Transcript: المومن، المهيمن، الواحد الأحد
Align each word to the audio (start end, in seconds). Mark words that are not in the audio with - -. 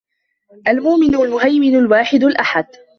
المومن، 0.67 1.15
المهيمن، 1.15 1.75
الواحد 1.75 2.23
الأحد 2.23 2.65